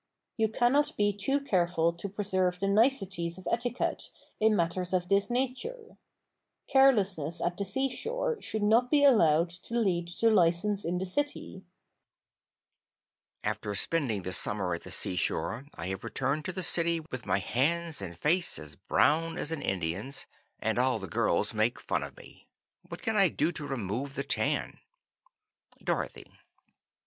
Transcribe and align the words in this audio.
You 0.35 0.47
cannot 0.49 0.97
be 0.97 1.13
too 1.13 1.39
careful 1.39 1.93
to 1.93 2.09
preserve 2.09 2.57
the 2.59 2.67
niceties 2.67 3.37
of 3.37 3.47
etiquette 3.51 4.09
in 4.39 4.55
matters 4.55 4.93
of 4.93 5.09
this 5.09 5.29
nature. 5.29 5.95
Carelessness 6.67 7.39
at 7.39 7.55
the 7.55 7.65
seashore 7.65 8.41
should 8.41 8.63
not 8.63 8.89
be 8.89 9.03
allowed 9.03 9.51
to 9.51 9.79
lead 9.79 10.07
to 10.07 10.31
license 10.31 10.85
in 10.85 10.97
the 10.97 11.05
city. 11.05 11.61
"After 13.43 13.75
spending 13.75 14.23
the 14.23 14.33
summer 14.33 14.73
at 14.73 14.81
the 14.81 14.89
seashore 14.89 15.67
I 15.75 15.89
have 15.89 16.03
returned 16.03 16.45
to 16.45 16.51
the 16.51 16.63
city 16.63 17.01
with 17.11 17.27
my 17.27 17.37
hands 17.37 18.01
and 18.01 18.17
face 18.17 18.57
as 18.57 18.75
brown 18.75 19.37
as 19.37 19.51
an 19.51 19.61
Indian's, 19.61 20.25
and 20.59 20.79
all 20.79 20.97
the 20.97 21.07
girls 21.07 21.53
make 21.53 21.79
fun 21.79 22.01
of 22.01 22.17
me. 22.17 22.47
What 22.89 23.03
can 23.03 23.15
I 23.15 23.29
do 23.29 23.51
to 23.51 23.67
remove 23.67 24.15
the 24.15 24.23
tan? 24.23 24.79
"Dorothy." 25.83 26.25